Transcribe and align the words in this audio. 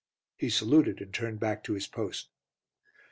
He 0.35 0.49
saluted, 0.49 0.99
and 0.99 1.13
turned 1.13 1.39
back 1.39 1.63
to 1.63 1.73
his 1.73 1.85
post. 1.85 2.31